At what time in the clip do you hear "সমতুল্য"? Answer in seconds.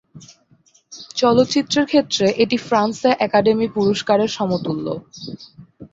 4.37-4.85